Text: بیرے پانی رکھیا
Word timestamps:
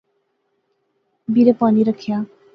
بیرے 1.33 1.53
پانی 1.59 1.81
رکھیا 1.89 2.17